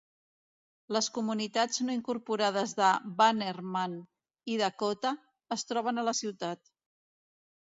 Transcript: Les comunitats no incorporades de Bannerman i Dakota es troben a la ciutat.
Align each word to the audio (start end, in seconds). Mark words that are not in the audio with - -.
Les 0.95 1.09
comunitats 1.17 1.83
no 1.89 1.93
incorporades 1.97 2.73
de 2.79 2.87
Bannerman 3.19 3.93
i 4.55 4.57
Dakota 4.63 5.13
es 5.59 5.69
troben 5.73 6.05
a 6.05 6.09
la 6.11 6.17
ciutat. 6.23 6.75